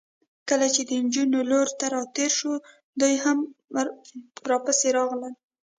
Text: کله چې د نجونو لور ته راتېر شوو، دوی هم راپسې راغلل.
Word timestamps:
کله 0.49 0.67
چې 0.73 0.81
د 0.87 0.91
نجونو 1.03 1.39
لور 1.51 1.67
ته 1.79 1.85
راتېر 1.95 2.31
شوو، 2.37 2.55
دوی 2.99 3.15
هم 3.23 3.37
راپسې 4.51 4.89
راغلل. 4.97 5.33